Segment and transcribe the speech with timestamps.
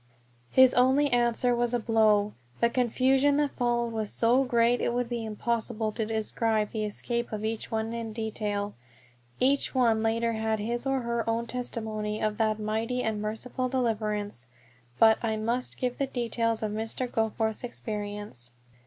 [0.49, 2.33] His only answer was a blow.
[2.59, 7.31] The confusion that followed was so great it would be impossible to describe the escape
[7.31, 8.73] of each one in detail.
[9.39, 14.47] Each one later had his or her own testimony of that mighty and merciful deliverance.
[14.97, 17.07] But I must give the details of Mr.
[17.07, 18.49] Goforth's experience.